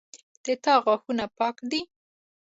[0.43, 1.81] د تا غاښونه پاک دي